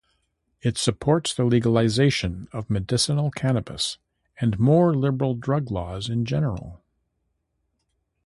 It 0.63 0.79
supports 0.79 1.31
the 1.31 1.43
legalization 1.45 2.47
of 2.51 2.71
medicinal 2.71 3.29
cannabis, 3.29 3.99
and 4.39 4.57
more 4.57 4.95
liberal 4.95 5.35
drug 5.35 5.69
laws 5.69 6.09
in 6.09 6.25
general. 6.25 6.81